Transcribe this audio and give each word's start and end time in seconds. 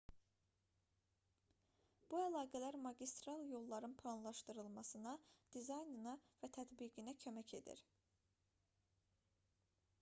bu 2.13 2.21
əlaqələr 2.27 2.77
magistral 2.85 3.45
yolların 3.51 3.93
planlaşdırılmasına 4.01 5.13
dizaynına 5.57 6.17
və 6.45 6.49
tətbiqinə 6.57 7.15
kömək 7.27 7.53
edir 7.61 7.87